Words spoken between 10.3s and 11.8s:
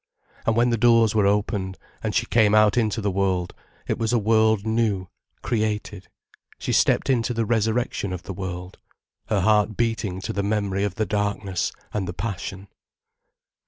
the memory of the darkness